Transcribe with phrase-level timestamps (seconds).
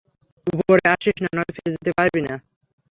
[0.47, 2.33] উপরে আসিস না, নয়তো ফিরে যেতে পারবি না।